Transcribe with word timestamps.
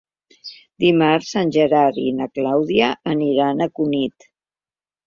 Dimarts 0.83 1.29
en 1.43 1.53
Gerard 1.57 2.01
i 2.07 2.17
na 2.23 2.29
Clàudia 2.39 2.91
aniran 3.17 3.67
a 3.69 3.73
Cunit. 3.79 4.33